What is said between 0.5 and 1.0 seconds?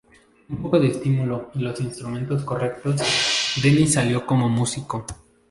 un poco de